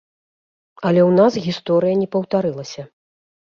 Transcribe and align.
Але 0.87 1.01
ў 1.09 1.19
нас 1.19 1.33
гісторыя 1.45 2.01
не 2.01 2.09
паўтарылася. 2.17 2.81